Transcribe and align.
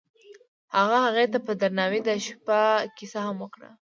هغه 0.77 0.97
هغې 1.05 1.25
ته 1.33 1.37
په 1.45 1.51
درناوي 1.61 1.99
د 2.03 2.09
شپه 2.25 2.59
کیسه 2.97 3.19
هم 3.25 3.35
وکړه. 3.43 3.69